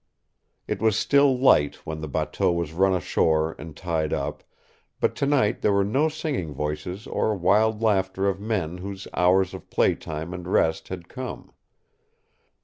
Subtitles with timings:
[0.67, 4.41] It was still light when the bateau was run ashore and tied up,
[4.99, 9.69] but tonight there were no singing voices or wild laughter of men whose hours of
[9.69, 11.53] play time and rest had come.